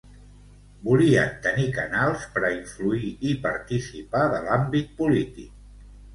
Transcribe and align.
Volien 0.85 1.35
tenir 1.47 1.65
canals 1.75 2.23
per 2.39 2.43
a 2.47 2.51
influir 2.55 3.13
i 3.33 3.35
participar 3.45 4.25
de 4.35 4.43
l’àmbit 4.49 4.99
polític. 5.05 5.55